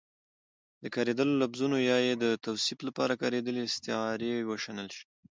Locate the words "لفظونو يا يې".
1.41-2.13